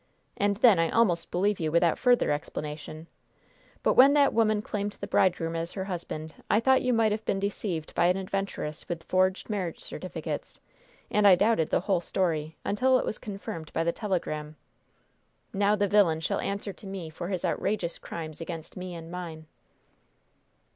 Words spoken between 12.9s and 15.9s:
it was confirmed by the telegram. Now the